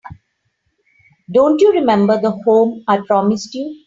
Don't 1.31 1.61
you 1.61 1.73
remember 1.73 2.19
the 2.19 2.31
home 2.31 2.83
I 2.87 3.01
promised 3.05 3.53
you? 3.53 3.77